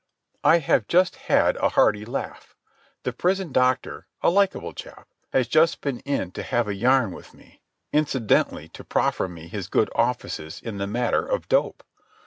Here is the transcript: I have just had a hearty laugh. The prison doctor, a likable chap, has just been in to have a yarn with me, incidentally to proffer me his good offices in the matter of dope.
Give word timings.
I 0.53 0.57
have 0.57 0.87
just 0.87 1.15
had 1.15 1.57
a 1.57 1.69
hearty 1.69 2.05
laugh. 2.05 2.55
The 3.03 3.13
prison 3.13 3.51
doctor, 3.51 4.07
a 4.23 4.31
likable 4.31 4.73
chap, 4.73 5.07
has 5.31 5.47
just 5.47 5.79
been 5.81 5.99
in 5.99 6.31
to 6.31 6.41
have 6.41 6.67
a 6.67 6.73
yarn 6.73 7.11
with 7.11 7.35
me, 7.35 7.61
incidentally 7.93 8.67
to 8.69 8.83
proffer 8.83 9.27
me 9.27 9.47
his 9.47 9.67
good 9.67 9.91
offices 9.93 10.59
in 10.59 10.79
the 10.79 10.87
matter 10.87 11.23
of 11.23 11.47
dope. 11.47 11.83